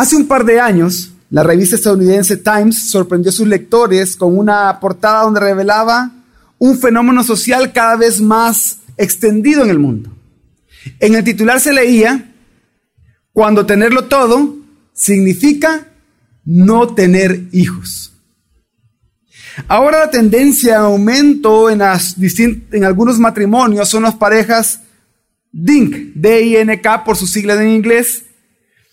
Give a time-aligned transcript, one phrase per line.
[0.00, 4.80] Hace un par de años, la revista estadounidense Times sorprendió a sus lectores con una
[4.80, 6.10] portada donde revelaba
[6.56, 10.10] un fenómeno social cada vez más extendido en el mundo.
[11.00, 12.32] En el titular se leía,
[13.34, 14.56] cuando tenerlo todo
[14.94, 15.88] significa
[16.46, 18.14] no tener hijos.
[19.68, 21.82] Ahora la tendencia a aumento en,
[22.72, 24.80] en algunos matrimonios son las parejas
[25.52, 28.24] DINK, D-I-N-K por sus siglas en inglés,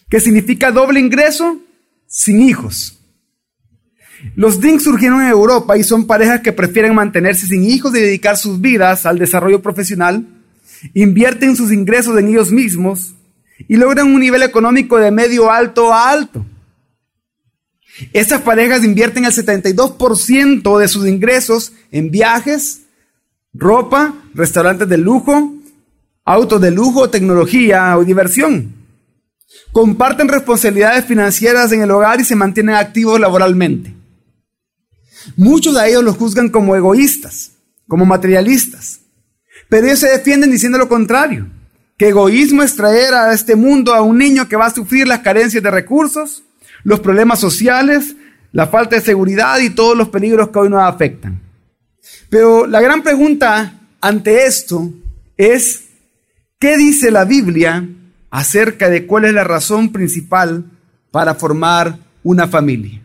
[0.09, 1.59] que significa doble ingreso
[2.07, 2.97] sin hijos.
[4.35, 8.37] Los DINK surgieron en Europa y son parejas que prefieren mantenerse sin hijos y dedicar
[8.37, 10.25] sus vidas al desarrollo profesional,
[10.93, 13.13] invierten sus ingresos en ellos mismos
[13.67, 16.45] y logran un nivel económico de medio alto a alto.
[18.13, 22.83] Estas parejas invierten el 72% de sus ingresos en viajes,
[23.53, 25.55] ropa, restaurantes de lujo,
[26.23, 28.76] autos de lujo, tecnología o diversión.
[29.71, 33.93] Comparten responsabilidades financieras en el hogar y se mantienen activos laboralmente.
[35.35, 37.51] Muchos de ellos los juzgan como egoístas,
[37.87, 39.01] como materialistas,
[39.69, 41.47] pero ellos se defienden diciendo lo contrario,
[41.97, 45.19] que egoísmo es traer a este mundo a un niño que va a sufrir las
[45.19, 46.43] carencias de recursos,
[46.83, 48.15] los problemas sociales,
[48.51, 51.41] la falta de seguridad y todos los peligros que hoy nos afectan.
[52.29, 54.91] Pero la gran pregunta ante esto
[55.35, 55.85] es,
[56.59, 57.87] ¿qué dice la Biblia
[58.37, 60.63] acerca de cuál es la razón principal
[61.09, 63.01] para formar una familia?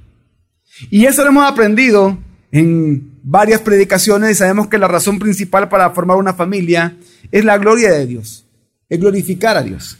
[0.90, 2.18] Y eso lo hemos aprendido
[2.50, 6.98] en varias predicaciones y sabemos que la razón principal para formar una familia
[7.30, 8.44] es la gloria de Dios,
[8.90, 9.96] es glorificar a Dios.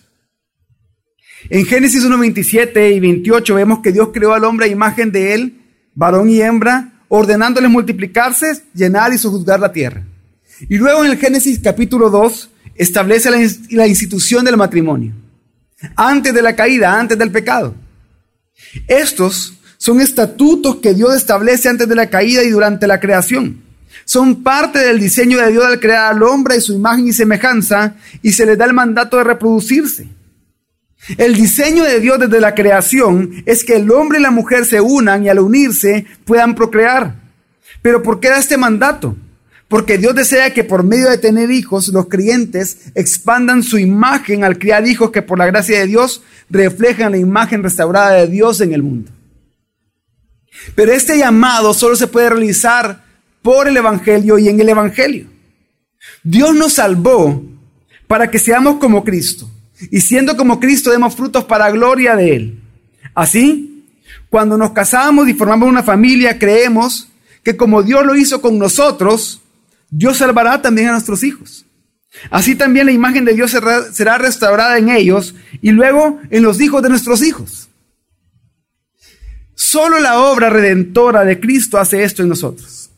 [1.48, 5.32] En Génesis 1, 27 y 28 vemos que Dios creó al hombre a imagen de
[5.32, 5.62] él,
[5.94, 10.04] varón y hembra, ordenándoles multiplicarse, llenar y sojuzgar la tierra.
[10.68, 13.30] Y luego en el Génesis capítulo 2 establece
[13.70, 15.12] la institución del matrimonio,
[15.96, 17.74] antes de la caída, antes del pecado.
[18.86, 23.62] Estos son estatutos que Dios establece antes de la caída y durante la creación.
[24.04, 27.96] Son parte del diseño de Dios al crear al hombre y su imagen y semejanza
[28.22, 30.08] y se les da el mandato de reproducirse.
[31.18, 34.80] El diseño de Dios desde la creación es que el hombre y la mujer se
[34.80, 37.16] unan y al unirse puedan procrear.
[37.82, 39.16] Pero ¿por qué da este mandato?
[39.72, 44.58] Porque Dios desea que por medio de tener hijos los creyentes expandan su imagen al
[44.58, 48.74] criar hijos que por la gracia de Dios reflejan la imagen restaurada de Dios en
[48.74, 49.10] el mundo.
[50.74, 53.02] Pero este llamado solo se puede realizar
[53.40, 55.28] por el Evangelio y en el Evangelio.
[56.22, 57.42] Dios nos salvó
[58.06, 59.48] para que seamos como Cristo
[59.90, 62.60] y siendo como Cristo demos frutos para gloria de Él.
[63.14, 63.86] Así,
[64.28, 67.08] cuando nos casamos y formamos una familia, creemos
[67.42, 69.41] que como Dios lo hizo con nosotros,
[69.94, 71.66] Dios salvará también a nuestros hijos.
[72.30, 73.54] Así también la imagen de Dios
[73.92, 77.68] será, restaurada en ellos y luego en los hijos de nuestros hijos.
[79.54, 82.90] Solo la obra redentora de Cristo hace esto en nosotros.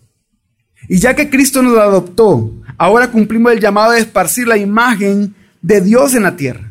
[0.88, 5.80] Y ya que Cristo nos adoptó, ahora cumplimos el llamado de esparcir la imagen de
[5.80, 6.70] Dios en la tierra.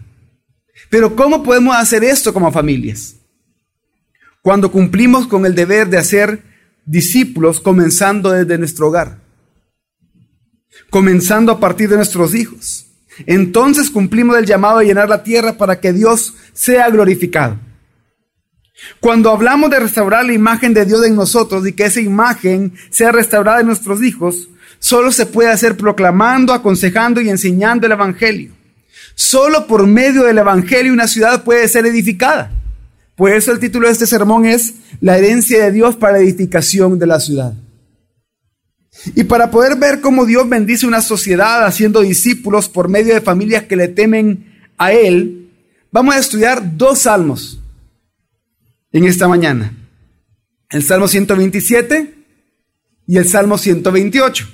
[0.90, 3.18] Pero ¿cómo podemos hacer esto como familias?
[4.42, 6.44] Cuando cumplimos con el deber de hacer
[6.86, 9.23] discípulos comenzando desde nuestro hogar,
[10.94, 12.86] comenzando a partir de nuestros hijos.
[13.26, 17.58] Entonces cumplimos el llamado a llenar la tierra para que Dios sea glorificado.
[19.00, 23.12] Cuando hablamos de restaurar la imagen de Dios en nosotros y que esa imagen sea
[23.12, 28.52] restaurada en nuestros hijos, solo se puede hacer proclamando, aconsejando y enseñando el Evangelio.
[29.16, 32.52] Solo por medio del Evangelio una ciudad puede ser edificada.
[33.16, 37.00] Por eso el título de este sermón es La herencia de Dios para la edificación
[37.00, 37.56] de la ciudad.
[39.16, 43.64] Y para poder ver cómo Dios bendice una sociedad haciendo discípulos por medio de familias
[43.64, 45.50] que le temen a Él,
[45.92, 47.59] vamos a estudiar dos salmos
[48.92, 49.74] en esta mañana.
[50.70, 52.14] El Salmo 127
[53.08, 54.48] y el Salmo 128.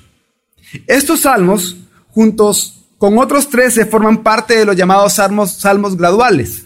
[0.87, 1.77] Estos salmos,
[2.09, 6.65] juntos con otros 13 forman parte de los llamados salmos, salmos graduales,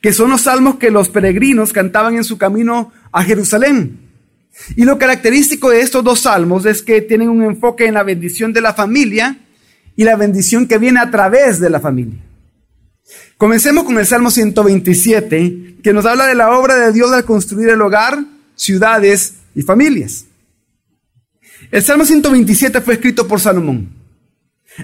[0.00, 4.05] que son los salmos que los peregrinos cantaban en su camino a Jerusalén.
[4.74, 8.52] Y lo característico de estos dos salmos es que tienen un enfoque en la bendición
[8.52, 9.38] de la familia
[9.96, 12.18] y la bendición que viene a través de la familia.
[13.36, 17.68] Comencemos con el Salmo 127, que nos habla de la obra de Dios al construir
[17.68, 18.18] el hogar,
[18.54, 20.24] ciudades y familias.
[21.70, 23.90] El Salmo 127 fue escrito por Salomón.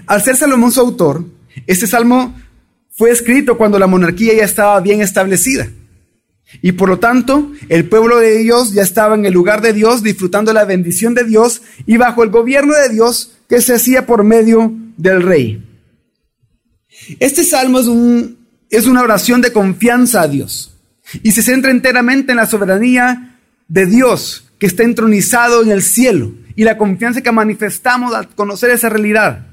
[0.07, 1.25] Al ser Salomón su autor,
[1.67, 2.35] este salmo
[2.91, 5.67] fue escrito cuando la monarquía ya estaba bien establecida.
[6.61, 10.03] Y por lo tanto, el pueblo de Dios ya estaba en el lugar de Dios,
[10.03, 14.23] disfrutando la bendición de Dios y bajo el gobierno de Dios que se hacía por
[14.23, 15.63] medio del rey.
[17.19, 18.37] Este salmo es, un,
[18.69, 20.69] es una oración de confianza a Dios.
[21.21, 26.31] y se centra enteramente en la soberanía de Dios que está entronizado en el cielo
[26.55, 29.47] y la confianza que manifestamos al conocer esa realidad.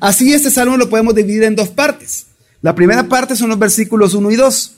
[0.00, 2.26] Así este salmo lo podemos dividir en dos partes.
[2.60, 4.76] La primera parte son los versículos 1 y 2.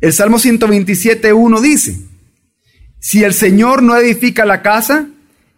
[0.00, 1.98] El Salmo 127, 1 dice,
[2.98, 5.06] si el Señor no edifica la casa,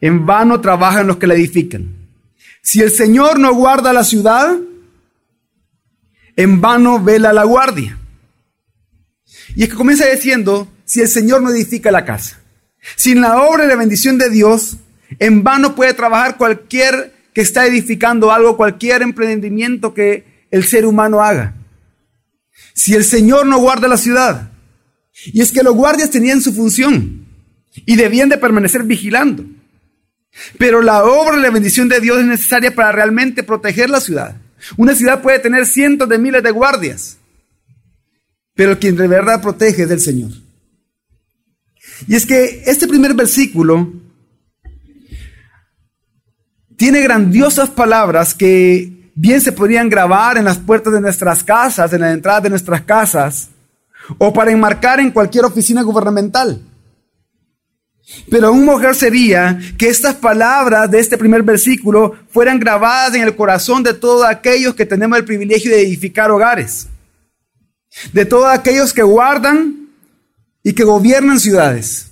[0.00, 2.02] en vano trabajan los que la edifican.
[2.60, 4.56] Si el Señor no guarda la ciudad,
[6.36, 7.98] en vano vela la guardia.
[9.54, 12.40] Y es que comienza diciendo, si el Señor no edifica la casa.
[12.96, 14.78] Sin la obra y la bendición de Dios,
[15.18, 21.22] en vano puede trabajar cualquier que está edificando algo, cualquier emprendimiento que el ser humano
[21.22, 21.54] haga.
[22.74, 24.50] Si el Señor no guarda la ciudad,
[25.26, 27.26] y es que los guardias tenían su función
[27.86, 29.44] y debían de permanecer vigilando.
[30.58, 34.36] Pero la obra y la bendición de Dios es necesaria para realmente proteger la ciudad.
[34.76, 37.18] Una ciudad puede tener cientos de miles de guardias,
[38.54, 40.30] pero quien de verdad protege es el Señor.
[42.06, 43.92] Y es que este primer versículo
[46.76, 52.00] tiene grandiosas palabras que bien se podrían grabar en las puertas de nuestras casas, en
[52.00, 53.48] la entrada de nuestras casas,
[54.18, 56.60] o para enmarcar en cualquier oficina gubernamental.
[58.30, 63.36] Pero aún mejor sería que estas palabras de este primer versículo fueran grabadas en el
[63.36, 66.88] corazón de todos aquellos que tenemos el privilegio de edificar hogares,
[68.12, 69.88] de todos aquellos que guardan
[70.62, 72.10] y que gobiernan ciudades.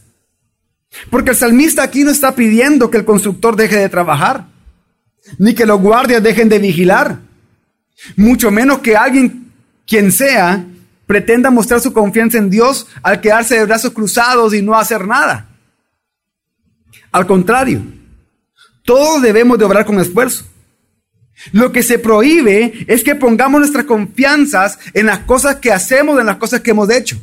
[1.10, 4.46] Porque el salmista aquí no está pidiendo que el constructor deje de trabajar,
[5.38, 7.18] ni que los guardias dejen de vigilar,
[8.16, 9.52] mucho menos que alguien,
[9.86, 10.64] quien sea,
[11.06, 15.48] pretenda mostrar su confianza en Dios al quedarse de brazos cruzados y no hacer nada.
[17.12, 17.82] Al contrario,
[18.84, 20.44] todos debemos de obrar con esfuerzo.
[21.52, 26.26] Lo que se prohíbe es que pongamos nuestras confianzas en las cosas que hacemos, en
[26.26, 27.18] las cosas que hemos hecho.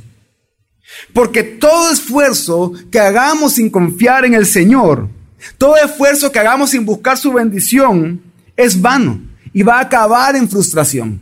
[1.14, 5.08] Porque todo esfuerzo que hagamos sin confiar en el Señor,
[5.58, 8.22] todo esfuerzo que hagamos sin buscar su bendición,
[8.56, 9.22] es vano
[9.54, 11.20] y va a acabar en frustración.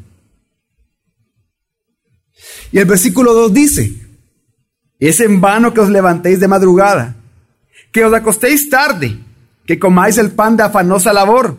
[2.72, 3.94] Y el versículo 2 dice,
[5.00, 7.16] es en vano que os levantéis de madrugada
[7.96, 9.18] que os acostéis tarde,
[9.66, 11.58] que comáis el pan de afanosa labor,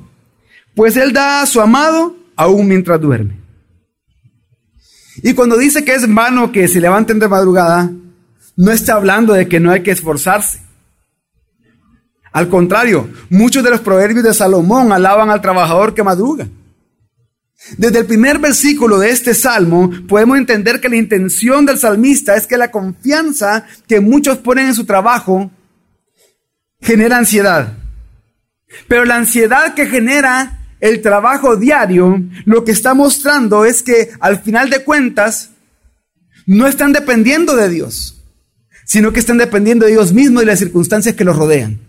[0.75, 3.41] pues Él da a su amado aún mientras duerme.
[5.23, 7.91] Y cuando dice que es vano que se levanten de madrugada,
[8.55, 10.61] no está hablando de que no hay que esforzarse.
[12.37, 16.47] Al contrario, muchos de los proverbios de Salomón alaban al trabajador que madruga.
[17.79, 22.47] Desde el primer versículo de este salmo podemos entender que la intención del salmista es
[22.47, 25.51] que la confianza que muchos ponen en su trabajo
[26.83, 27.73] genera ansiedad.
[28.87, 34.41] Pero la ansiedad que genera el trabajo diario, lo que está mostrando es que al
[34.41, 35.53] final de cuentas
[36.45, 38.23] no están dependiendo de Dios,
[38.85, 41.87] sino que están dependiendo de Dios mismo y las circunstancias que los rodean.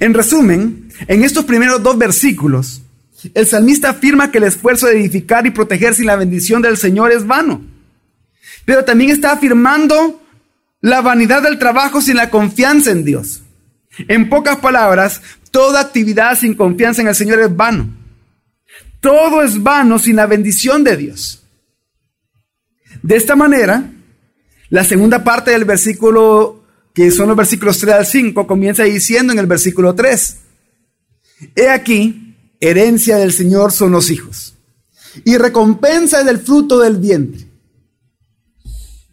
[0.00, 2.82] En resumen, en estos primeros dos versículos,
[3.34, 7.12] el salmista afirma que el esfuerzo de edificar y proteger sin la bendición del Señor
[7.12, 7.62] es vano.
[8.64, 10.22] Pero también está afirmando
[10.80, 13.42] la vanidad del trabajo sin la confianza en Dios.
[14.08, 17.88] En pocas palabras, toda actividad sin confianza en el Señor es vano.
[19.00, 21.42] Todo es vano sin la bendición de Dios.
[23.02, 23.90] De esta manera,
[24.70, 26.63] la segunda parte del versículo,
[26.94, 30.36] que son los versículos 3 al 5, comienza diciendo en el versículo 3,
[31.54, 34.54] He aquí, herencia del Señor son los hijos,
[35.24, 37.54] y recompensa del fruto del vientre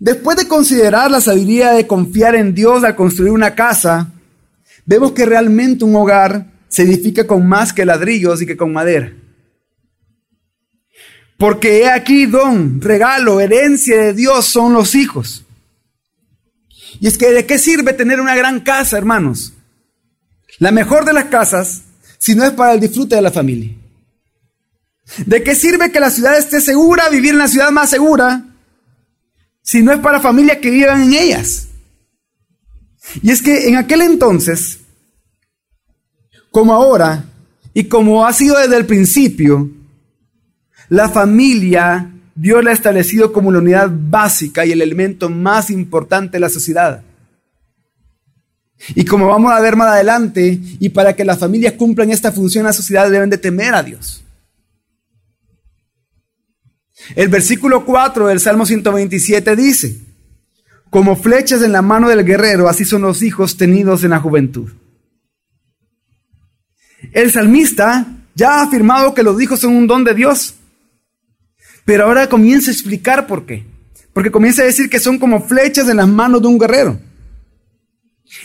[0.02, 4.12] Después de considerar la sabiduría de confiar en Dios al construir una casa,
[4.84, 9.14] vemos que realmente un hogar se edifica con más que ladrillos y que con madera.
[11.38, 15.46] Porque he aquí don, regalo, herencia de Dios son los hijos.
[17.00, 19.54] Y es que ¿de qué sirve tener una gran casa, hermanos?
[20.60, 21.84] La mejor de las casas,
[22.18, 23.76] si no es para el disfrute de la familia.
[25.26, 28.46] ¿De qué sirve que la ciudad esté segura, vivir en la ciudad más segura,
[29.62, 31.68] si no es para familias que vivan en ellas.
[33.22, 34.80] Y es que en aquel entonces,
[36.52, 37.26] como ahora,
[37.74, 39.70] y como ha sido desde el principio,
[40.90, 46.34] la familia Dios la ha establecido como la unidad básica y el elemento más importante
[46.34, 47.04] de la sociedad.
[48.96, 52.62] Y como vamos a ver más adelante, y para que las familias cumplan esta función
[52.62, 54.24] en la sociedad deben de temer a Dios.
[57.16, 59.98] El versículo 4 del Salmo 127 dice,
[60.90, 64.70] como flechas en la mano del guerrero, así son los hijos tenidos en la juventud.
[67.14, 70.56] El salmista ya ha afirmado que los hijos son un don de Dios.
[71.86, 73.66] Pero ahora comienza a explicar por qué.
[74.14, 77.00] Porque comienza a decir que son como flechas en las manos de un guerrero.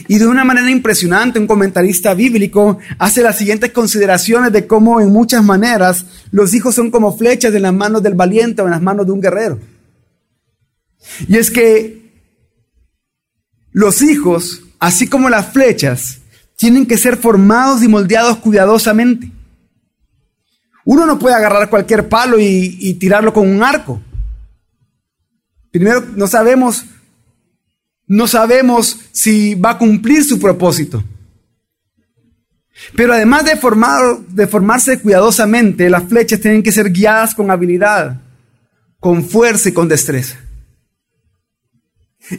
[0.08, 5.10] Y de una manera impresionante, un comentarista bíblico hace las siguientes consideraciones de cómo en
[5.10, 8.82] muchas maneras los hijos son como flechas en las manos del valiente o en las
[8.82, 9.60] manos de un guerrero.
[11.28, 12.06] Y es que
[13.72, 16.18] los hijos, así como las flechas,
[16.56, 19.30] tienen que ser formados y moldeados cuidadosamente.
[20.86, 24.00] Uno no puede agarrar cualquier palo y, tirarlo con un arco.
[25.72, 26.86] Primero, no sabemos
[28.08, 31.02] no sabemos si va a cumplir su propósito.
[32.94, 38.20] Pero además de, formar, de formarse cuidadosamente, las flechas tienen que ser guiadas con habilidad,
[39.00, 40.38] con fuerza y con destreza.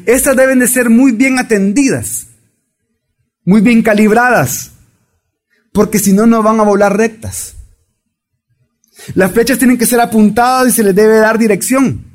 [0.05, 2.27] Estas deben de ser muy bien atendidas,
[3.43, 4.71] muy bien calibradas,
[5.73, 7.56] porque si no, no van a volar rectas.
[9.15, 12.05] Las flechas tienen que ser apuntadas y se les debe dar dirección.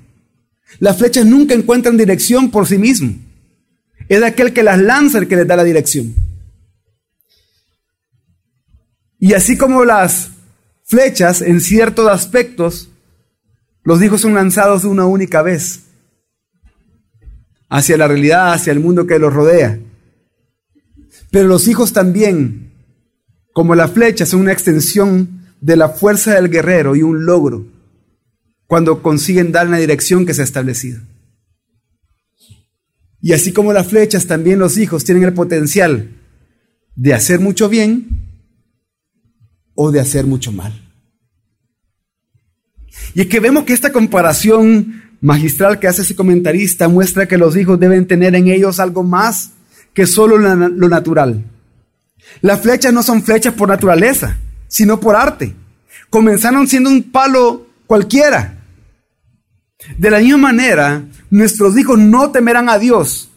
[0.78, 3.16] Las flechas nunca encuentran dirección por sí mismas.
[4.08, 6.14] Es aquel que las lanza el que les da la dirección.
[9.18, 10.30] Y así como las
[10.84, 12.90] flechas, en ciertos aspectos,
[13.84, 15.84] los hijos son lanzados una única vez
[17.68, 19.78] hacia la realidad, hacia el mundo que los rodea.
[21.30, 22.72] Pero los hijos también,
[23.52, 27.64] como la flecha, son una extensión de la fuerza del guerrero y un logro
[28.66, 31.00] cuando consiguen dar una dirección que se ha establecido.
[33.20, 36.10] Y así como las flechas, también los hijos tienen el potencial
[36.96, 38.08] de hacer mucho bien
[39.74, 40.72] o de hacer mucho mal.
[43.14, 47.56] Y es que vemos que esta comparación magistral que hace ese comentarista muestra que los
[47.56, 49.52] hijos deben tener en ellos algo más
[49.94, 51.44] que solo lo natural.
[52.40, 54.38] Las flechas no son flechas por naturaleza,
[54.72, 55.54] sino por arte.
[56.08, 58.56] Comenzaron siendo un palo cualquiera,
[59.98, 63.28] de la misma manera, nuestros hijos no temerán a Dios.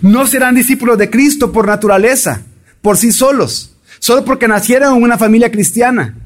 [0.00, 2.42] No serán discípulos de Cristo por naturaleza,
[2.80, 6.16] por sí solos, solo porque nacieron en una familia cristiana.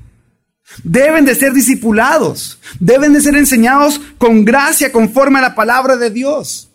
[0.84, 6.10] Deben de ser discipulados, deben de ser enseñados con gracia conforme a la palabra de
[6.10, 6.68] Dios.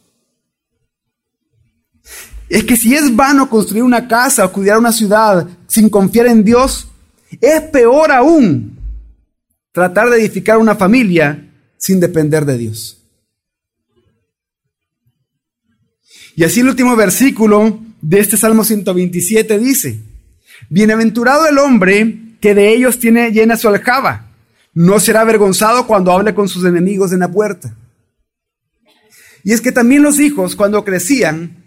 [2.49, 6.43] Es que si es vano construir una casa o cuidar una ciudad sin confiar en
[6.43, 6.88] Dios,
[7.41, 8.77] es peor aún
[9.71, 12.97] tratar de edificar una familia sin depender de Dios.
[16.35, 19.99] Y así el último versículo de este Salmo 127 dice,
[20.69, 24.27] Bienaventurado el hombre que de ellos tiene llena su aljaba,
[24.73, 27.75] no será avergonzado cuando hable con sus enemigos en la puerta.
[29.43, 31.63] Y es que también los hijos cuando crecían,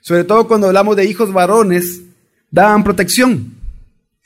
[0.00, 2.00] sobre todo cuando hablamos de hijos varones,
[2.50, 3.55] daban protección.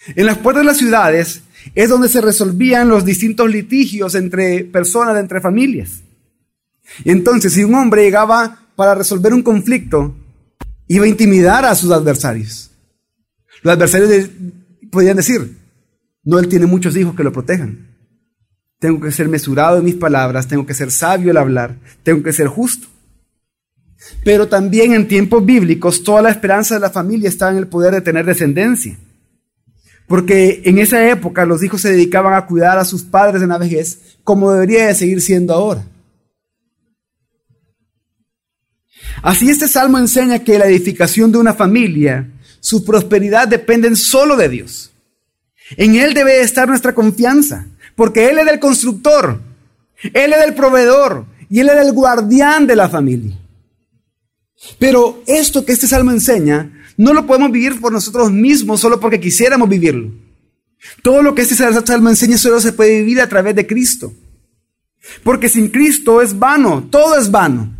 [0.06, 1.42] En las puertas de las ciudades
[1.74, 6.02] es donde se resolvían los distintos litigios entre personas, entre familias.
[7.04, 10.16] Entonces, si un hombre llegaba para resolver un conflicto,
[10.88, 12.70] iba a intimidar a sus adversarios.
[13.62, 14.30] Los adversarios
[14.90, 15.56] podían decir,
[16.24, 17.88] no, él tiene muchos hijos que lo protejan.
[18.78, 22.32] Tengo que ser mesurado en mis palabras, tengo que ser sabio al hablar, tengo que
[22.32, 22.88] ser justo.
[24.24, 27.92] Pero también en tiempos bíblicos, toda la esperanza de la familia estaba en el poder
[27.92, 28.96] de tener descendencia.
[30.10, 33.58] Porque en esa época los hijos se dedicaban a cuidar a sus padres en la
[33.58, 35.84] vejez, como debería de seguir siendo ahora.
[39.22, 44.48] Así este salmo enseña que la edificación de una familia, su prosperidad dependen solo de
[44.48, 44.90] Dios.
[45.76, 49.40] En Él debe estar nuestra confianza, porque Él es el constructor,
[50.12, 53.38] Él es el proveedor y Él es el guardián de la familia.
[54.80, 59.18] Pero esto que este salmo enseña no lo podemos vivir por nosotros mismos solo porque
[59.18, 60.10] quisiéramos vivirlo.
[61.02, 64.12] Todo lo que este salmo enseña solo se puede vivir a través de Cristo.
[65.24, 67.74] Porque sin Cristo es vano, todo es vano.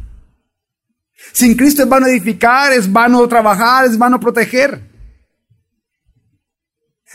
[1.32, 4.80] Sin Cristo es vano edificar, es vano trabajar, es vano proteger.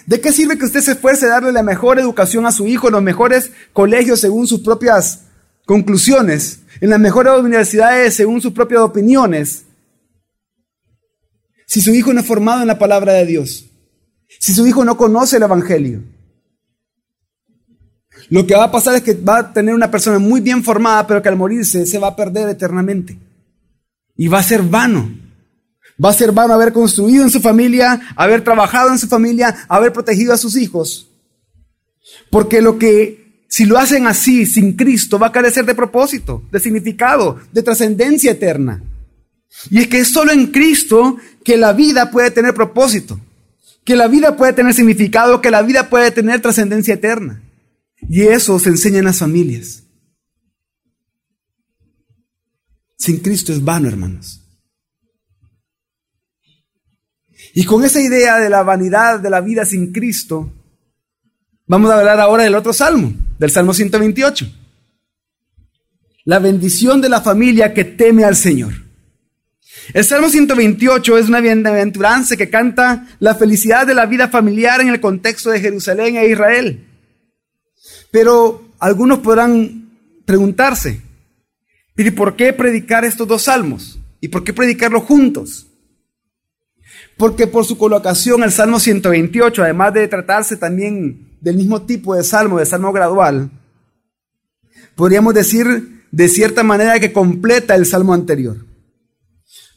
[0.05, 2.85] ¿De qué sirve que usted se esfuerce a darle la mejor educación a su hijo
[2.87, 5.23] en los mejores colegios según sus propias
[5.65, 9.64] conclusiones, en las mejores universidades según sus propias opiniones,
[11.65, 13.65] si su hijo no es formado en la palabra de Dios,
[14.39, 16.03] si su hijo no conoce el Evangelio,
[18.29, 21.05] lo que va a pasar es que va a tener una persona muy bien formada,
[21.05, 23.17] pero que al morirse se va a perder eternamente.
[24.17, 25.09] Y va a ser vano.
[26.03, 29.93] Va a ser vano haber construido en su familia, haber trabajado en su familia, haber
[29.93, 31.09] protegido a sus hijos.
[32.31, 36.59] Porque lo que, si lo hacen así, sin Cristo, va a carecer de propósito, de
[36.59, 38.81] significado, de trascendencia eterna.
[39.69, 43.19] Y es que es solo en Cristo que la vida puede tener propósito,
[43.83, 47.41] que la vida puede tener significado, que la vida puede tener trascendencia eterna.
[48.09, 49.83] Y eso se enseña en las familias.
[52.97, 54.41] Sin Cristo es vano, hermanos.
[57.53, 60.51] Y con esa idea de la vanidad de la vida sin Cristo,
[61.67, 64.45] vamos a hablar ahora del otro salmo, del Salmo 128.
[66.25, 68.84] La bendición de la familia que teme al Señor.
[69.93, 74.89] El Salmo 128 es una bienaventuranza que canta la felicidad de la vida familiar en
[74.89, 76.85] el contexto de Jerusalén e Israel.
[78.11, 79.89] Pero algunos podrán
[80.25, 81.01] preguntarse,
[81.95, 83.99] ¿y por qué predicar estos dos salmos?
[84.21, 85.67] ¿Y por qué predicarlos juntos?
[87.17, 92.23] Porque por su colocación el Salmo 128, además de tratarse también del mismo tipo de
[92.23, 93.51] salmo, de salmo gradual,
[94.95, 98.57] podríamos decir de cierta manera que completa el salmo anterior.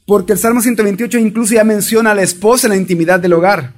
[0.08, 3.74] Porque el Salmo 128 incluso ya menciona a la esposa en la intimidad del hogar.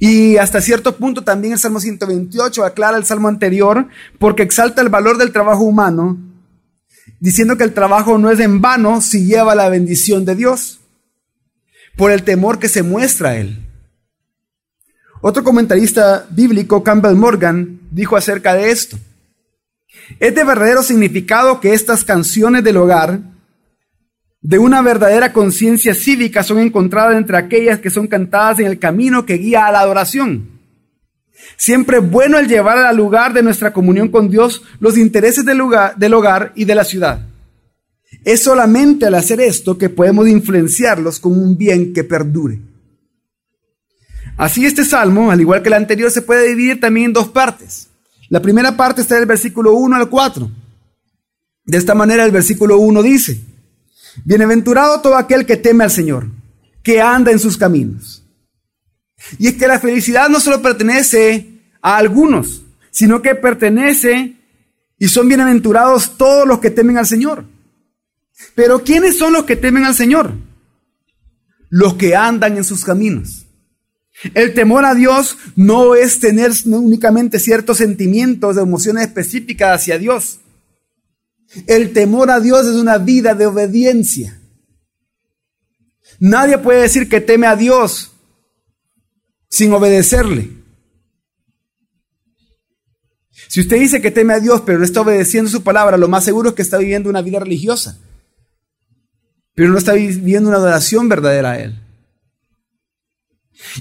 [0.00, 3.86] Y hasta cierto punto también el Salmo 128 aclara el Salmo anterior
[4.18, 6.18] porque exalta el valor del trabajo humano,
[7.20, 10.80] diciendo que el trabajo no es en vano si lleva la bendición de Dios,
[11.96, 13.64] por el temor que se muestra a él.
[15.20, 18.98] Otro comentarista bíblico, Campbell Morgan, dijo acerca de esto.
[20.18, 23.33] Es de verdadero significado que estas canciones del hogar
[24.44, 29.24] de una verdadera conciencia cívica son encontradas entre aquellas que son cantadas en el camino
[29.24, 30.50] que guía a la adoración.
[31.56, 35.56] Siempre es bueno el llevar al lugar de nuestra comunión con Dios los intereses del,
[35.56, 37.26] lugar, del hogar y de la ciudad.
[38.22, 42.60] Es solamente al hacer esto que podemos influenciarlos con un bien que perdure.
[44.36, 47.88] Así este salmo, al igual que el anterior, se puede dividir también en dos partes.
[48.28, 50.50] La primera parte está del versículo 1 al 4.
[51.64, 53.53] De esta manera el versículo 1 dice,
[54.24, 56.28] Bienaventurado todo aquel que teme al Señor,
[56.82, 58.24] que anda en sus caminos.
[59.38, 64.36] Y es que la felicidad no solo pertenece a algunos, sino que pertenece
[64.98, 67.44] y son bienaventurados todos los que temen al Señor.
[68.54, 70.32] Pero ¿quiénes son los que temen al Señor?
[71.68, 73.46] Los que andan en sus caminos.
[74.32, 80.40] El temor a Dios no es tener únicamente ciertos sentimientos de emociones específicas hacia Dios.
[81.66, 84.40] El temor a Dios es una vida de obediencia.
[86.18, 88.12] Nadie puede decir que teme a Dios
[89.48, 90.50] sin obedecerle.
[93.48, 96.24] Si usted dice que teme a Dios pero no está obedeciendo su palabra, lo más
[96.24, 97.98] seguro es que está viviendo una vida religiosa,
[99.54, 101.80] pero no está viviendo una adoración verdadera a Él.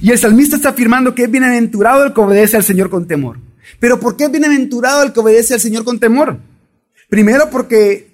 [0.01, 3.39] Y el salmista está afirmando que es bienaventurado el que obedece al Señor con temor.
[3.79, 6.39] Pero ¿por qué es bienaventurado el que obedece al Señor con temor?
[7.13, 8.11] Primero porque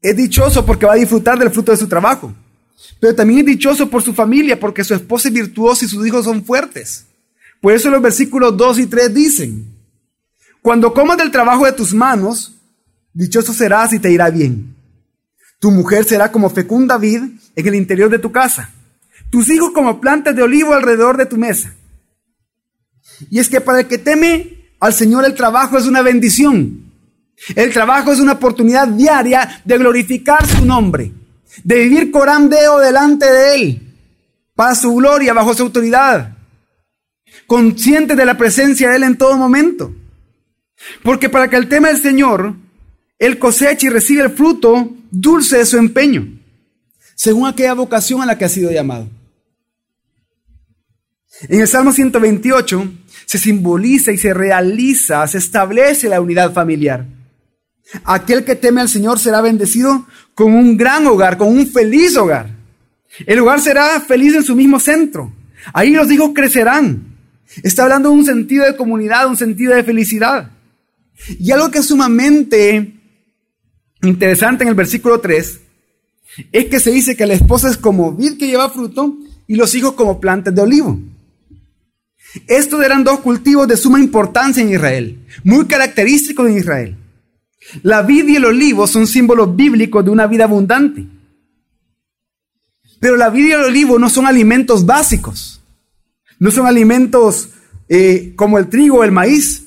[0.00, 2.32] es dichoso porque va a disfrutar del fruto de su trabajo.
[3.00, 6.26] Pero también es dichoso por su familia porque su esposa es virtuosa y sus hijos
[6.26, 7.06] son fuertes.
[7.60, 9.66] Por eso los versículos 2 y 3 dicen,
[10.62, 12.54] cuando comas del trabajo de tus manos,
[13.12, 14.76] dichoso serás y te irá bien.
[15.58, 17.20] Tu mujer será como fecunda vid
[17.56, 18.70] en el interior de tu casa,
[19.28, 21.74] tus hijos como plantas de olivo alrededor de tu mesa.
[23.28, 26.89] Y es que para el que teme al Señor el trabajo es una bendición.
[27.54, 31.12] El trabajo es una oportunidad diaria de glorificar su nombre,
[31.64, 33.94] de vivir corandeo delante de Él,
[34.54, 36.36] para su gloria, bajo su autoridad,
[37.46, 39.94] consciente de la presencia de Él en todo momento.
[41.02, 42.54] Porque para que el tema del Señor,
[43.18, 46.26] Él coseche y recibe el fruto dulce de su empeño,
[47.14, 49.08] según aquella vocación a la que ha sido llamado.
[51.48, 52.92] En el Salmo 128
[53.24, 57.06] se simboliza y se realiza, se establece la unidad familiar.
[58.04, 62.50] Aquel que teme al Señor será bendecido con un gran hogar, con un feliz hogar.
[63.26, 65.32] El hogar será feliz en su mismo centro.
[65.72, 67.04] Ahí los hijos crecerán.
[67.62, 70.50] Está hablando de un sentido de comunidad, un sentido de felicidad.
[71.38, 72.94] Y algo que es sumamente
[74.02, 75.60] interesante en el versículo 3
[76.52, 79.74] es que se dice que la esposa es como vid que lleva fruto y los
[79.74, 80.98] hijos como plantas de olivo.
[82.46, 86.96] Estos eran dos cultivos de suma importancia en Israel, muy característicos en Israel.
[87.82, 91.06] La vid y el olivo son símbolos bíblicos de una vida abundante.
[92.98, 95.62] Pero la vid y el olivo no son alimentos básicos.
[96.38, 97.50] No son alimentos
[97.88, 99.66] eh, como el trigo o el maíz.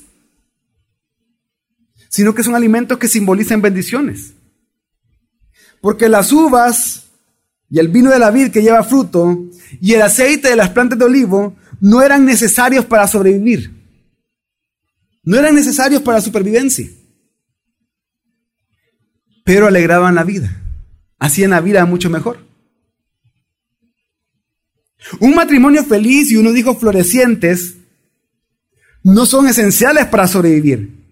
[2.08, 4.34] Sino que son alimentos que simbolizan bendiciones.
[5.80, 7.06] Porque las uvas
[7.68, 9.46] y el vino de la vid que lleva fruto
[9.80, 13.72] y el aceite de las plantas de olivo no eran necesarios para sobrevivir.
[15.24, 16.88] No eran necesarios para la supervivencia
[19.44, 20.60] pero alegraban la vida,
[21.18, 22.38] hacían la vida mucho mejor.
[25.20, 27.76] Un matrimonio feliz y unos hijos florecientes
[29.02, 31.04] no son esenciales para sobrevivir,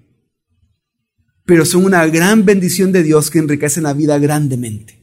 [1.45, 4.99] pero son una gran bendición de Dios que enriquecen la vida grandemente.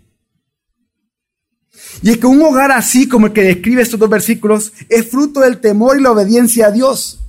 [2.02, 5.42] Y es que un hogar así como el que describe estos dos versículos es fruto
[5.42, 7.20] del temor y la obediencia a Dios.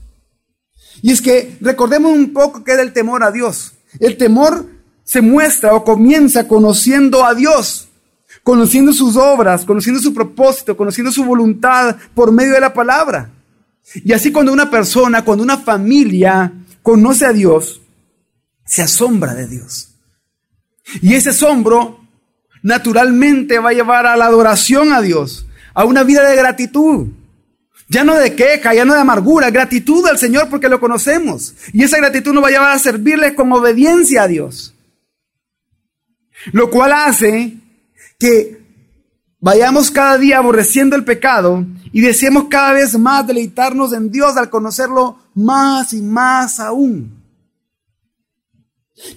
[1.02, 3.72] Y es que recordemos un poco qué es el temor a Dios.
[3.98, 4.66] El temor
[5.10, 7.88] se muestra o comienza conociendo a Dios,
[8.44, 13.28] conociendo sus obras, conociendo su propósito, conociendo su voluntad por medio de la palabra.
[14.04, 17.80] Y así cuando una persona, cuando una familia conoce a Dios,
[18.64, 19.96] se asombra de Dios.
[21.02, 21.98] Y ese asombro
[22.62, 25.44] naturalmente va a llevar a la adoración a Dios,
[25.74, 27.08] a una vida de gratitud.
[27.88, 31.56] Ya no de queja, ya no de amargura, gratitud al Señor porque lo conocemos.
[31.72, 34.76] Y esa gratitud nos va a llevar a servirle con obediencia a Dios.
[36.52, 37.56] Lo cual hace
[38.18, 38.60] que
[39.40, 44.50] vayamos cada día aborreciendo el pecado y deseemos cada vez más deleitarnos en Dios al
[44.50, 47.20] conocerlo más y más aún.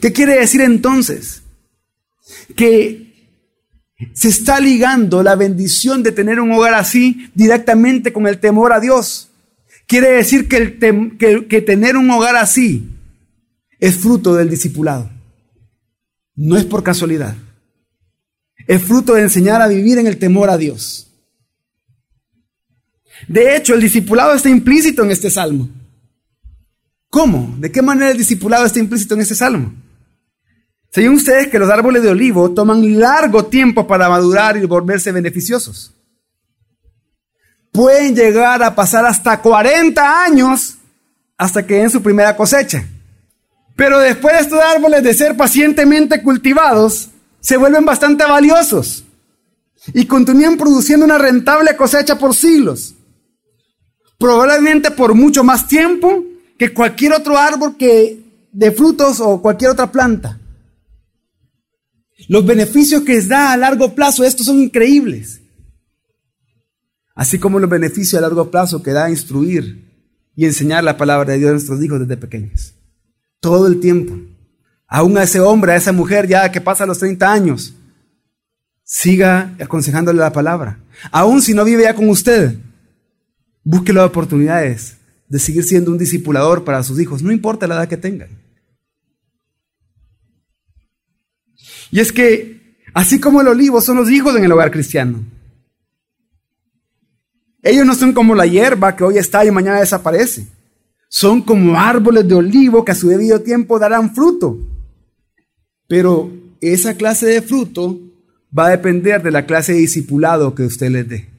[0.02, 1.44] ¿Qué quiere decir entonces?
[2.56, 3.14] Que
[4.14, 8.80] se está ligando la bendición de tener un hogar así directamente con el temor a
[8.80, 9.30] Dios.
[9.88, 12.90] Quiere decir que, el que tener un hogar así
[13.80, 15.13] es fruto del discipulado.
[16.36, 17.36] No es por casualidad.
[18.68, 21.10] Es fruto de enseñar a vivir en el temor a Dios.
[23.28, 25.70] De hecho, el discipulado está implícito en este salmo.
[27.10, 27.56] ¿Cómo?
[27.60, 29.74] ¿De qué manera el discipulado está implícito en este salmo?
[30.92, 35.94] ¿Saben ustedes que los árboles de olivo toman largo tiempo para madurar y volverse beneficiosos?
[37.72, 40.78] Pueden llegar a pasar hasta 40 años
[41.38, 42.88] hasta que den su primera cosecha.
[43.76, 47.10] Pero después de estos árboles de ser pacientemente cultivados,
[47.40, 49.04] se vuelven bastante valiosos
[49.94, 52.96] y continúan produciendo una rentable cosecha por siglos.
[54.18, 56.24] Probablemente por mucho más tiempo
[56.58, 60.40] que cualquier otro árbol que de frutos o cualquier otra planta.
[62.30, 65.42] Los beneficios que les da a largo plazo, estos son increíbles.
[67.16, 69.92] Así como los beneficios a largo plazo que da instruir
[70.36, 72.76] y enseñar la palabra de Dios a nuestros hijos desde pequeños.
[73.44, 74.16] Todo el tiempo.
[74.88, 77.74] Aún a ese hombre, a esa mujer ya que pasa los 30 años,
[78.86, 80.80] siga aconsejándole la palabra.
[81.12, 82.58] Aún si no vive ya con usted,
[83.62, 84.96] busque las oportunidades
[85.28, 88.30] de seguir siendo un discipulador para sus hijos, no importa la edad que tengan.
[91.92, 95.22] Y es que, así como el olivo, son los hijos en el hogar cristiano.
[97.62, 100.48] Ellos no son como la hierba que hoy está y mañana desaparece.
[101.16, 104.58] Son como árboles de olivo que a su debido tiempo darán fruto.
[105.88, 108.00] Pero esa clase de fruto
[108.58, 111.30] va a depender de la clase de discipulado que usted les dé.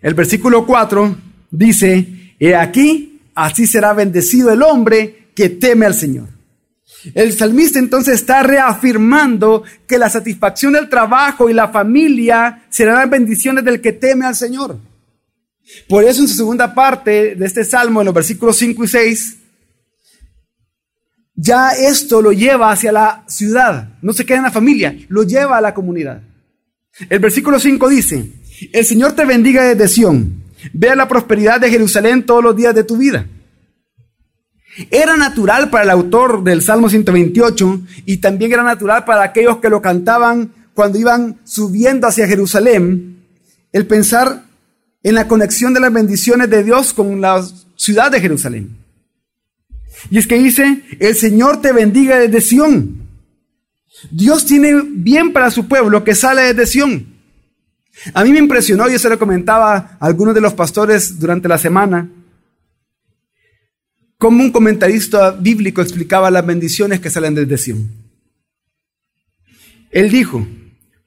[0.00, 1.14] El versículo 4
[1.50, 6.28] dice, He aquí, así será bendecido el hombre que teme al Señor.
[7.12, 13.10] El salmista entonces está reafirmando que la satisfacción del trabajo y la familia serán las
[13.10, 14.78] bendiciones del que teme al Señor.
[15.88, 19.36] Por eso en su segunda parte de este salmo, en los versículos 5 y 6,
[21.34, 25.58] ya esto lo lleva hacia la ciudad, no se queda en la familia, lo lleva
[25.58, 26.22] a la comunidad.
[27.10, 28.32] El versículo 5 dice,
[28.72, 32.84] el Señor te bendiga desde Sión, vea la prosperidad de Jerusalén todos los días de
[32.84, 33.26] tu vida.
[34.90, 39.70] Era natural para el autor del Salmo 128 y también era natural para aquellos que
[39.70, 43.24] lo cantaban cuando iban subiendo hacia Jerusalén,
[43.72, 44.45] el pensar
[45.06, 47.40] en la conexión de las bendiciones de Dios con la
[47.76, 48.76] ciudad de Jerusalén.
[50.10, 53.06] Y es que dice, el Señor te bendiga desde Sión.
[54.10, 57.06] Dios tiene bien para su pueblo que sale desde Sión.
[58.14, 61.58] A mí me impresionó, yo se lo comentaba a algunos de los pastores durante la
[61.58, 62.10] semana,
[64.18, 67.88] como un comentarista bíblico explicaba las bendiciones que salen desde Sion.
[69.92, 70.44] Él dijo,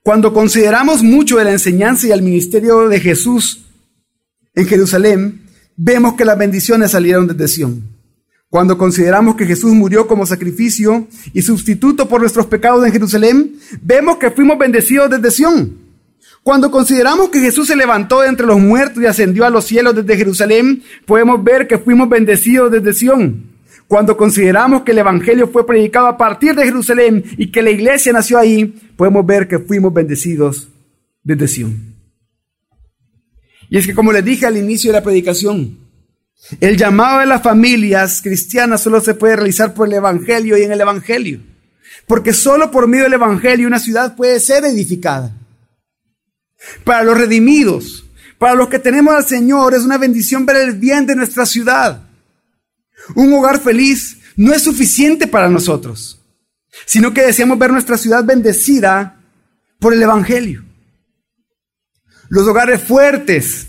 [0.04, 3.66] cuando consideramos mucho de la enseñanza y el ministerio de Jesús
[4.56, 5.42] en Jerusalén,
[5.76, 7.84] vemos que las bendiciones salieron desde Sion.
[8.50, 14.18] Cuando consideramos que Jesús murió como sacrificio y sustituto por nuestros pecados en Jerusalén, vemos
[14.18, 15.90] que fuimos bendecidos desde Sion.
[16.44, 19.94] Cuando consideramos que Jesús se levantó de entre los muertos y ascendió a los cielos
[19.94, 23.44] desde Jerusalén, podemos ver que fuimos bendecidos desde Sión.
[23.88, 28.14] Cuando consideramos que el Evangelio fue predicado a partir de Jerusalén y que la iglesia
[28.14, 30.70] nació ahí, podemos ver que fuimos bendecidos
[31.24, 31.99] desde Sión.
[33.70, 35.78] Y es que como les dije al inicio de la predicación,
[36.60, 40.72] el llamado de las familias cristianas solo se puede realizar por el Evangelio y en
[40.72, 41.42] el Evangelio.
[42.08, 45.36] Porque solo por medio del Evangelio una ciudad puede ser edificada.
[46.84, 48.06] Para los redimidos,
[48.40, 52.04] Para los que tenemos al Señor es una bendición ver el bien de nuestra ciudad.
[53.14, 56.22] Un hogar feliz no es suficiente para nosotros,
[56.86, 59.20] sino que deseamos ver nuestra ciudad bendecida
[59.78, 60.64] por el Evangelio.
[62.30, 63.68] Los hogares fuertes,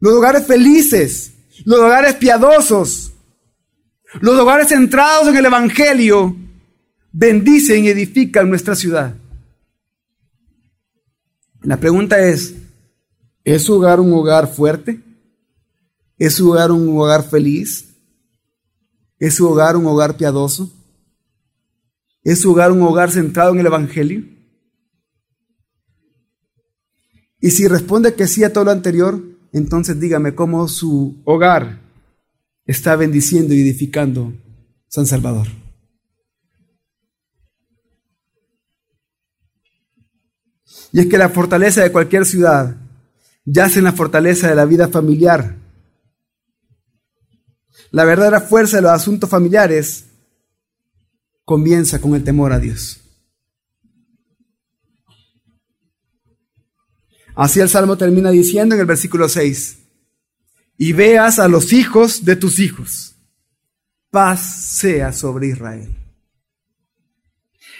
[0.00, 1.32] los hogares felices,
[1.64, 3.12] los hogares piadosos,
[4.20, 6.36] los hogares centrados en el Evangelio
[7.12, 9.14] bendicen y edifican nuestra ciudad.
[11.62, 12.54] La pregunta es,
[13.44, 15.00] ¿es su hogar un hogar fuerte?
[16.18, 17.94] ¿Es su hogar un hogar feliz?
[19.18, 20.72] ¿Es su hogar un hogar piadoso?
[22.22, 24.33] ¿Es su hogar un hogar centrado en el Evangelio?
[27.44, 31.82] Y si responde que sí a todo lo anterior, entonces dígame cómo su hogar
[32.64, 34.32] está bendiciendo y edificando
[34.88, 35.48] San Salvador.
[40.90, 42.78] Y es que la fortaleza de cualquier ciudad
[43.44, 45.58] yace en la fortaleza de la vida familiar.
[47.90, 50.06] La verdadera fuerza de los asuntos familiares
[51.44, 53.03] comienza con el temor a Dios.
[57.34, 59.78] Así el Salmo termina diciendo en el versículo 6,
[60.76, 63.14] y veas a los hijos de tus hijos,
[64.10, 65.88] paz sea sobre Israel.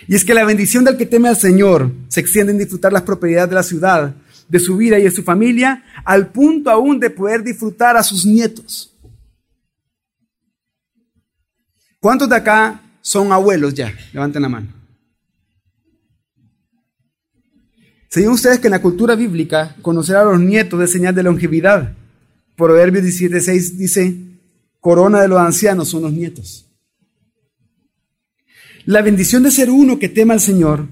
[0.07, 3.03] Y es que la bendición del que teme al Señor se extiende en disfrutar las
[3.03, 4.15] propiedades de la ciudad,
[4.49, 8.27] de su vida y de su familia, al punto aún de poder disfrutar a sus
[8.27, 8.93] nietos.
[12.01, 13.95] ¿Cuántos de acá son abuelos ya?
[14.13, 14.84] Levanten la mano.
[18.15, 21.95] ¿Sabían ustedes que en la cultura bíblica conocer a los nietos es señal de longevidad?
[22.57, 24.17] Proverbios 17:6 dice,
[24.79, 26.65] corona de los ancianos son los nietos.
[28.85, 30.87] La bendición de ser uno que tema al Señor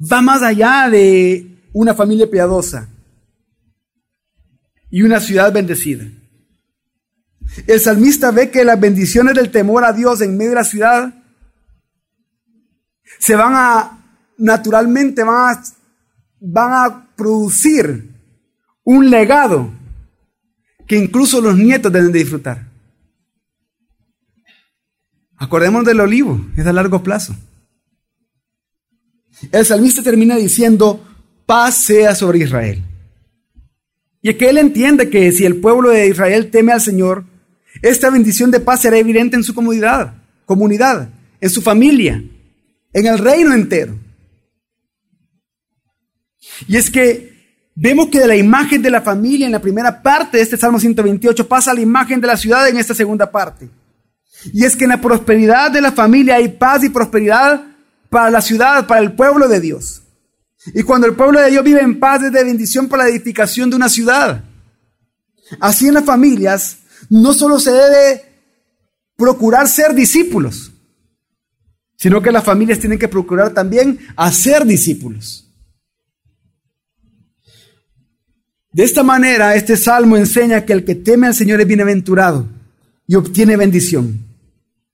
[0.00, 2.90] va más allá de una familia piadosa
[4.90, 6.04] y una ciudad bendecida.
[7.66, 11.14] El salmista ve que las bendiciones del temor a Dios en medio de la ciudad
[13.18, 14.04] se van a,
[14.36, 15.79] naturalmente van a
[16.40, 18.10] van a producir
[18.82, 19.70] un legado
[20.86, 22.66] que incluso los nietos deben de disfrutar.
[25.36, 27.34] Acordemos del olivo, es a largo plazo.
[29.52, 31.02] El salmista termina diciendo,
[31.46, 32.82] paz sea sobre Israel.
[34.22, 37.24] Y es que él entiende que si el pueblo de Israel teme al Señor,
[37.82, 41.08] esta bendición de paz será evidente en su comunidad, comunidad,
[41.40, 42.22] en su familia,
[42.92, 43.98] en el reino entero.
[46.66, 47.30] Y es que
[47.74, 50.78] vemos que de la imagen de la familia en la primera parte de este Salmo
[50.78, 53.68] 128 pasa a la imagen de la ciudad en esta segunda parte.
[54.52, 57.62] Y es que en la prosperidad de la familia hay paz y prosperidad
[58.08, 60.02] para la ciudad, para el pueblo de Dios.
[60.74, 63.70] Y cuando el pueblo de Dios vive en paz es de bendición para la edificación
[63.70, 64.44] de una ciudad.
[65.60, 68.24] Así en las familias no solo se debe
[69.16, 70.72] procurar ser discípulos,
[71.96, 75.49] sino que las familias tienen que procurar también hacer discípulos.
[78.72, 82.46] De esta manera, este salmo enseña que el que teme al Señor es bienaventurado
[83.06, 84.24] y obtiene bendición.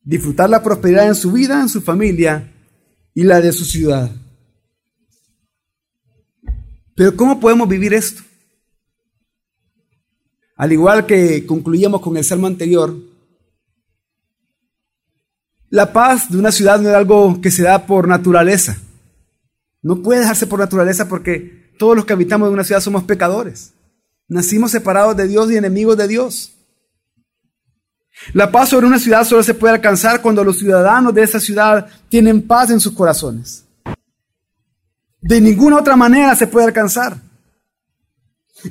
[0.02, 2.52] Disfrutar la prosperidad en su vida, en su familia
[3.12, 4.10] y la de su ciudad.
[6.94, 8.22] Pero ¿cómo podemos vivir esto?
[10.56, 12.96] Al igual que concluíamos con el salmo anterior,
[15.68, 18.78] la paz de una ciudad no es algo que se da por naturaleza.
[19.82, 23.72] No puede darse por naturaleza porque todos los que habitamos en una ciudad somos pecadores.
[24.28, 26.52] Nacimos separados de Dios y enemigos de Dios.
[28.32, 31.86] La paz sobre una ciudad solo se puede alcanzar cuando los ciudadanos de esa ciudad
[32.08, 33.64] tienen paz en sus corazones.
[35.20, 37.18] De ninguna otra manera se puede alcanzar.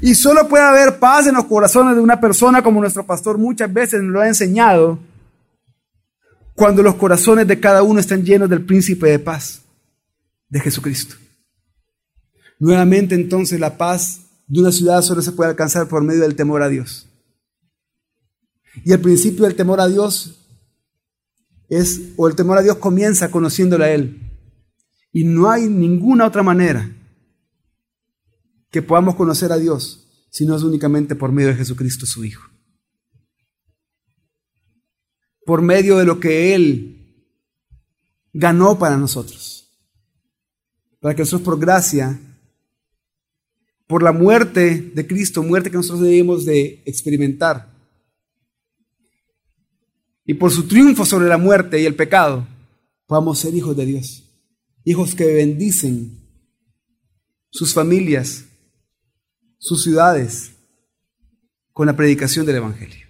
[0.02, 3.72] Y solo puede haber paz en los corazones de una persona, como nuestro pastor muchas
[3.72, 5.00] veces nos lo ha enseñado,
[6.54, 9.62] cuando los corazones de cada uno están llenos del príncipe de paz,
[10.50, 11.16] de Jesucristo.
[12.60, 16.62] Nuevamente entonces la paz de una ciudad solo se puede alcanzar por medio del temor
[16.62, 17.08] a Dios.
[18.84, 20.36] Y el principio del temor a Dios
[21.70, 24.22] es, o el temor a Dios comienza conociéndole a Él.
[25.12, 26.92] Y no hay ninguna otra manera
[28.70, 32.44] que podamos conocer a Dios si no es únicamente por medio de Jesucristo su Hijo.
[35.46, 37.32] Por medio de lo que Él
[38.34, 39.70] ganó para nosotros.
[41.00, 42.20] Para que nosotros por gracia
[43.88, 47.76] por la muerte de Cristo, muerte que nosotros debemos de experimentar,
[50.26, 52.48] y por su triunfo sobre la muerte y el pecado,
[53.06, 54.24] podamos ser hijos de Dios,
[54.84, 56.20] hijos que bendicen
[57.52, 58.46] sus familias,
[59.60, 60.54] sus ciudades
[61.72, 63.06] con la predicación del Evangelio.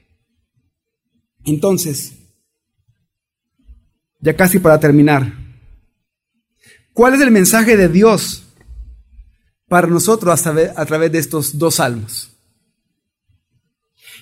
[1.45, 2.13] Entonces,
[4.19, 5.33] ya casi para terminar,
[6.91, 8.44] ¿cuál es el mensaje de Dios
[9.67, 12.31] para nosotros a través de estos dos salmos?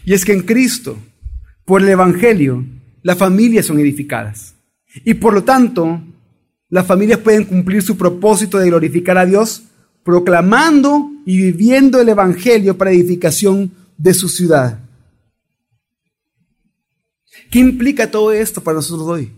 [0.06, 0.98] Y es que en Cristo,
[1.66, 2.66] por el Evangelio,
[3.02, 4.56] las familias son edificadas.
[5.04, 6.02] Y por lo tanto,
[6.70, 9.64] las familias pueden cumplir su propósito de glorificar a Dios
[10.04, 14.80] proclamando y viviendo el Evangelio para edificación de su ciudad.
[17.50, 19.32] ¿Qué implica todo esto para nosotros hoy?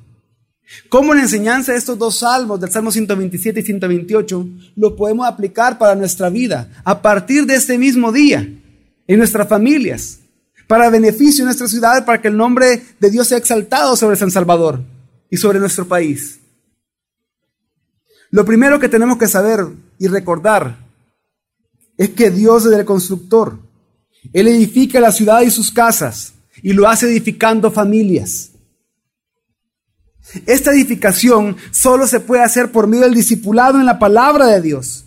[0.89, 5.77] ¿Cómo la enseñanza de estos dos salmos, del Salmo 127 y 128, lo podemos aplicar
[5.77, 8.47] para nuestra vida a partir de este mismo día,
[9.07, 10.19] en nuestras familias,
[10.67, 14.31] para beneficio de nuestra ciudad, para que el nombre de Dios sea exaltado sobre San
[14.31, 14.81] Salvador
[15.29, 16.39] y sobre nuestro país?
[18.31, 19.65] Lo primero que tenemos que saber
[19.99, 20.77] y recordar
[21.97, 23.59] es que Dios es el constructor.
[24.33, 28.51] Él edifica la ciudad y sus casas y lo hace edificando familias.
[30.45, 35.05] Esta edificación solo se puede hacer por medio del discipulado en la palabra de Dios.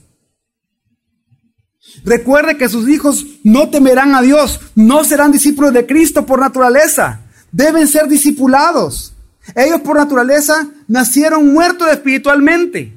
[2.04, 7.20] Recuerde que sus hijos no temerán a Dios, no serán discípulos de Cristo por naturaleza,
[7.50, 9.14] deben ser discipulados.
[9.54, 12.92] Ellos por naturaleza nacieron muertos espiritualmente.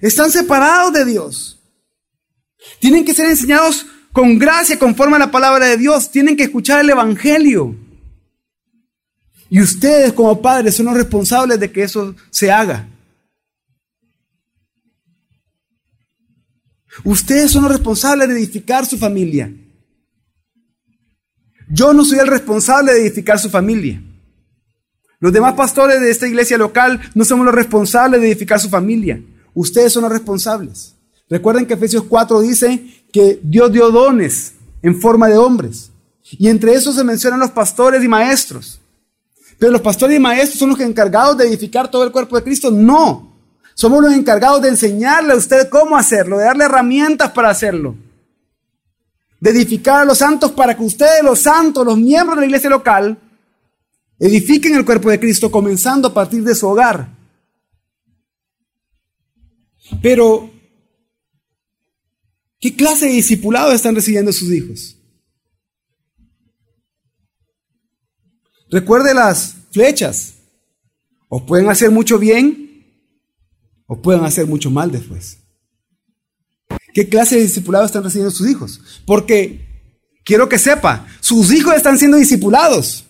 [0.00, 1.58] Están separados de Dios.
[2.80, 6.10] Tienen que ser enseñados con gracia conforme a la palabra de Dios.
[6.10, 7.76] Tienen que escuchar el Evangelio.
[9.50, 12.88] Y ustedes como padres son los responsables de que eso se haga.
[17.04, 19.52] Ustedes son los responsables de edificar su familia.
[21.70, 24.02] Yo no soy el responsable de edificar su familia.
[25.20, 29.20] Los demás pastores de esta iglesia local no somos los responsables de edificar su familia.
[29.54, 30.94] Ustedes son los responsables.
[31.28, 35.90] Recuerden que Efesios 4 dice que Dios dio dones en forma de hombres.
[36.30, 38.80] Y entre esos se mencionan los pastores y maestros.
[39.58, 42.70] Pero los pastores y maestros son los encargados de edificar todo el cuerpo de Cristo.
[42.70, 43.36] No.
[43.74, 47.96] Somos los encargados de enseñarle a usted cómo hacerlo, de darle herramientas para hacerlo.
[49.40, 52.70] De edificar a los santos para que ustedes, los santos, los miembros de la iglesia
[52.70, 53.18] local,
[54.18, 57.08] edifiquen el cuerpo de Cristo comenzando a partir de su hogar.
[60.02, 60.50] Pero,
[62.60, 64.97] ¿qué clase de discipulado están recibiendo sus hijos?
[68.70, 70.34] Recuerde las flechas.
[71.28, 72.86] O pueden hacer mucho bien,
[73.86, 75.38] o pueden hacer mucho mal después.
[76.94, 78.80] ¿Qué clase de discipulado están recibiendo sus hijos?
[79.04, 79.92] Porque
[80.24, 83.04] quiero que sepa, sus hijos están siendo discipulados.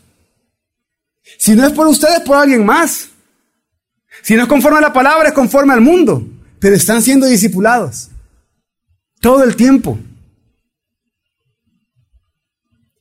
[1.39, 3.11] Si no es por ustedes, por alguien más.
[4.23, 6.27] Si no es conforme a la palabra, es conforme al mundo
[6.59, 8.11] pero están siendo discipulados
[9.21, 9.99] todo el tiempo.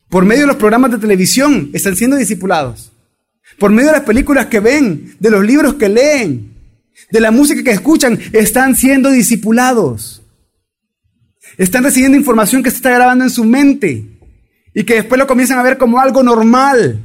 [0.10, 2.92] Por medio de los programas de televisión están siendo discipulados.
[3.60, 6.54] Por medio de las películas que ven, de los libros que leen,
[7.12, 10.22] de la música que escuchan, están siendo discipulados.
[11.58, 14.06] Están recibiendo información que se está grabando en su mente
[14.74, 17.04] y que después lo comienzan a ver como algo normal.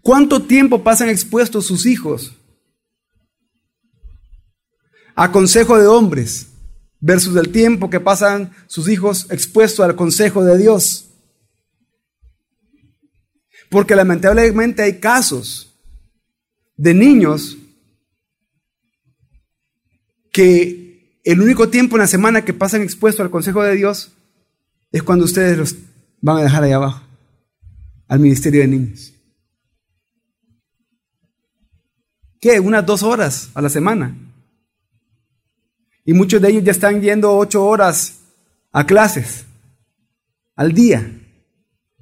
[0.00, 2.36] ¿Cuánto tiempo pasan expuestos sus hijos
[5.16, 6.52] a consejo de hombres
[7.00, 11.10] versus el tiempo que pasan sus hijos expuestos al consejo de Dios?
[13.70, 15.74] Porque lamentablemente hay casos
[16.76, 17.56] de niños
[20.32, 24.12] que el único tiempo en la semana que pasan expuestos al consejo de Dios
[24.92, 25.74] es cuando ustedes los
[26.20, 27.02] van a dejar ahí abajo,
[28.06, 29.16] al ministerio de niños.
[32.40, 32.60] ¿qué?
[32.60, 34.16] Unas dos horas a la semana.
[36.06, 38.20] Y muchos de ellos ya están yendo ocho horas
[38.72, 39.44] a clases
[40.54, 41.12] al día.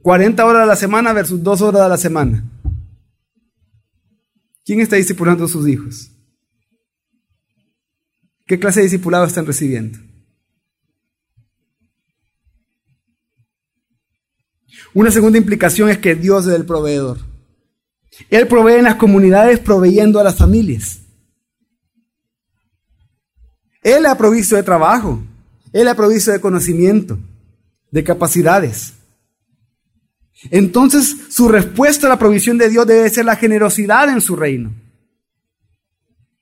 [0.02, 2.44] 40 horas a la semana versus dos horas a la semana.
[4.62, 6.10] ¿Quién está discipulando a sus hijos?
[8.46, 9.98] ¿Qué clase de discipulado están recibiendo?
[14.92, 17.18] Una segunda implicación es que Dios es el proveedor.
[18.28, 21.03] Él provee en las comunidades proveyendo a las familias.
[23.84, 25.22] Él ha provisto de trabajo.
[25.72, 27.18] Él ha provisto de conocimiento,
[27.90, 28.94] de capacidades.
[30.50, 34.72] Entonces, su respuesta a la provisión de Dios debe ser la generosidad en su reino.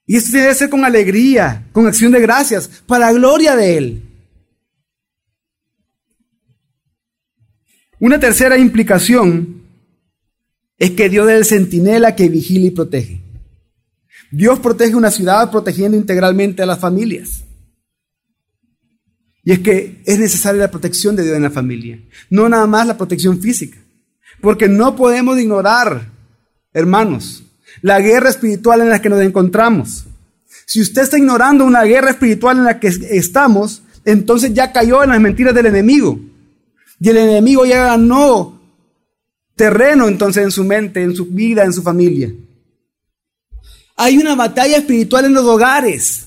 [0.06, 4.02] Y esto debe ser con alegría, con acción de gracias, para la gloria de Él.
[7.98, 9.62] Una tercera implicación
[10.76, 13.21] es que Dios es el centinela que vigila y protege.
[14.32, 17.44] Dios protege una ciudad protegiendo integralmente a las familias.
[19.44, 22.86] Y es que es necesaria la protección de Dios en la familia, no nada más
[22.86, 23.78] la protección física,
[24.40, 26.08] porque no podemos ignorar,
[26.72, 27.44] hermanos,
[27.82, 30.06] la guerra espiritual en la que nos encontramos.
[30.64, 35.10] Si usted está ignorando una guerra espiritual en la que estamos, entonces ya cayó en
[35.10, 36.18] las mentiras del enemigo.
[36.98, 38.60] Y el enemigo ya ganó
[39.56, 42.32] terreno entonces en su mente, en su vida, en su familia.
[44.02, 46.26] Hay una batalla espiritual en los hogares,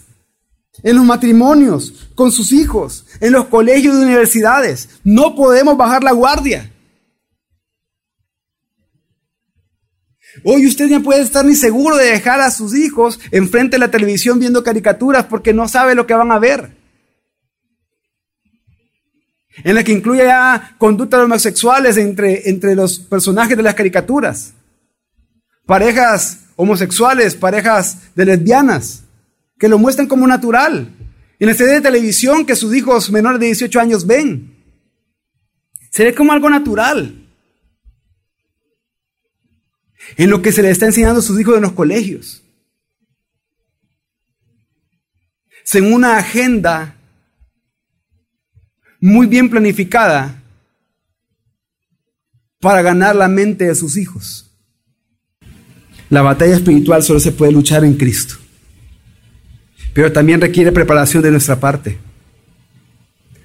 [0.82, 4.88] en los matrimonios, con sus hijos, en los colegios y universidades.
[5.03, 6.71] No podemos bajar la guardia.
[10.45, 13.91] Hoy usted ya puede estar ni seguro de dejar a sus hijos enfrente de la
[13.91, 16.78] televisión viendo caricaturas porque no sabe lo que van a ver.
[19.65, 24.53] En la que incluye ya conductas homosexuales entre, entre los personajes de las caricaturas.
[25.65, 29.03] Parejas homosexuales, parejas de lesbianas,
[29.58, 30.91] que lo muestran como natural.
[31.39, 34.56] En la serie de televisión que sus hijos menores de 18 años ven.
[35.91, 37.26] Se ve como algo natural.
[40.18, 42.43] En lo que se les está enseñando a sus hijos en los colegios.
[45.64, 46.95] Según una agenda
[48.99, 50.41] muy bien planificada
[52.60, 54.44] para ganar la mente de sus hijos.
[56.16, 58.36] La batalla espiritual solo se puede luchar en Cristo.
[59.93, 61.97] Pero también requiere preparación de nuestra parte.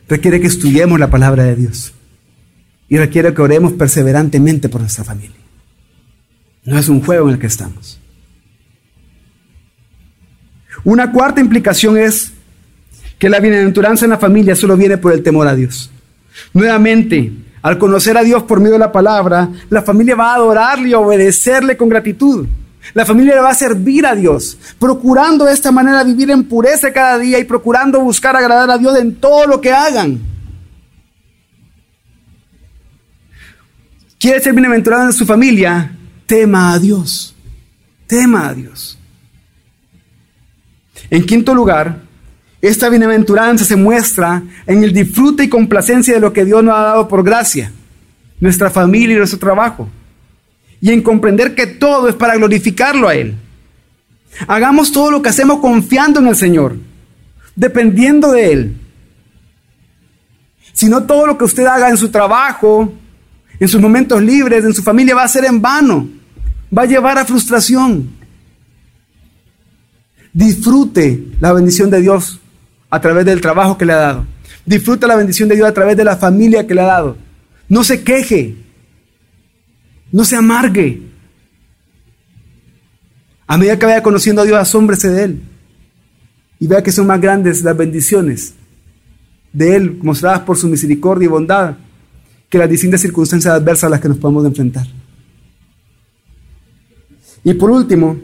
[0.09, 1.93] Requiere que estudiemos la palabra de Dios.
[2.89, 5.35] Y requiere que oremos perseverantemente por nuestra familia.
[6.63, 7.99] No es un juego en el que estamos.
[10.85, 12.35] Una cuarta implicación es
[13.19, 15.91] que la bienaventuranza en la familia solo viene por el temor a Dios.
[16.55, 20.91] Nuevamente, al conocer a Dios por medio de la palabra, la familia va a adorarle
[20.91, 22.47] y obedecerle con gratitud.
[22.95, 27.19] La familia va a servir a Dios, procurando de esta manera vivir en pureza cada
[27.19, 30.21] día y procurando buscar agradar a Dios en todo lo que hagan.
[34.19, 35.97] ¿Quiere ser bienaventurado en su familia?
[36.27, 37.35] Tema a Dios.
[38.07, 38.99] Tema a Dios.
[41.09, 42.03] En quinto lugar,
[42.61, 46.83] esta bienaventuranza se muestra en el disfrute y complacencia de lo que Dios nos ha
[46.83, 47.73] dado por gracia,
[48.39, 49.89] nuestra familia y nuestro trabajo,
[50.81, 53.35] y en comprender que todo es para glorificarlo a Él.
[54.47, 56.77] Hagamos todo lo que hacemos confiando en el Señor,
[57.55, 58.77] dependiendo de Él.
[60.73, 62.93] Si no todo lo que usted haga en su trabajo,
[63.59, 66.09] en sus momentos libres, en su familia, va a ser en vano,
[66.77, 68.11] va a llevar a frustración.
[70.33, 72.41] Disfrute la bendición de Dios
[72.89, 74.27] a través del trabajo que le ha dado.
[74.65, 77.17] Disfruta la bendición de Dios a través de la familia que le ha dado.
[77.69, 78.57] No se queje.
[80.13, 81.03] No se amargue.
[83.47, 85.43] A medida que vaya conociendo a Dios, asómbrese de Él.
[86.59, 88.55] Y vea que son más grandes las bendiciones
[89.53, 91.77] de Él mostradas por su misericordia y bondad
[92.49, 94.87] que las distintas circunstancias adversas a las que nos podemos enfrentar.
[97.45, 98.19] Y por último,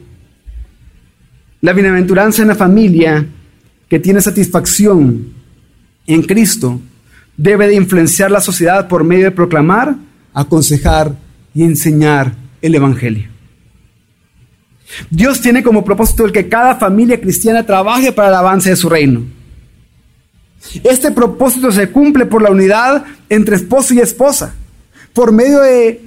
[1.60, 3.26] la bienaventuranza en la familia
[3.88, 5.32] que tiene satisfacción
[6.06, 6.80] en Cristo
[7.36, 9.96] debe de influenciar la sociedad por medio de proclamar,
[10.34, 11.16] aconsejar
[11.56, 13.28] y enseñar el Evangelio.
[15.10, 18.88] Dios tiene como propósito el que cada familia cristiana trabaje para el avance de su
[18.88, 19.22] reino.
[20.84, 24.54] Este propósito se cumple por la unidad entre esposo y esposa,
[25.12, 26.00] por medio de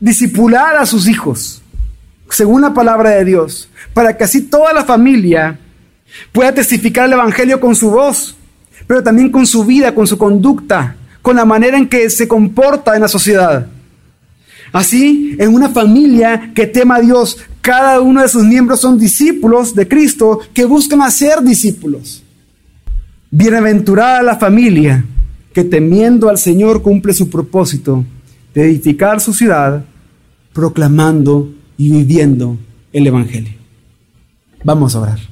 [0.00, 1.60] disipular a sus hijos,
[2.30, 5.58] según la palabra de Dios, para que así toda la familia
[6.32, 8.36] Pueda testificar el Evangelio con su voz,
[8.86, 12.94] pero también con su vida, con su conducta, con la manera en que se comporta
[12.94, 13.66] en la sociedad.
[14.72, 19.74] Así, en una familia que tema a Dios, cada uno de sus miembros son discípulos
[19.74, 22.22] de Cristo que buscan hacer discípulos.
[23.30, 25.04] Bienaventurada la familia
[25.52, 28.04] que temiendo al Señor cumple su propósito
[28.54, 29.84] de edificar su ciudad,
[30.52, 32.58] proclamando y viviendo
[32.92, 33.54] el Evangelio.
[34.64, 35.31] Vamos a orar.